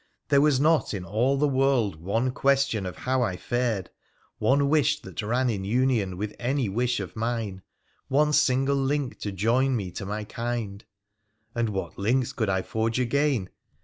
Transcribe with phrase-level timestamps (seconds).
[0.29, 3.91] There was not in all the world one question of how I fared,
[4.39, 7.61] one wish that ran in union with any wish of mine—
[8.07, 10.83] one single link to join me to my kind.
[11.53, 13.51] And what links could I forge again